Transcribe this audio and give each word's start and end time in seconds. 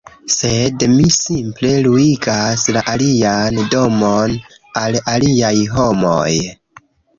sed 0.35 0.85
mi 0.93 1.03
simple 1.17 1.73
luigas 1.87 2.63
la 2.79 2.83
alian 2.95 3.61
domon 3.75 4.35
al 4.83 5.01
aliaj 5.15 5.55
homoj 5.77 6.35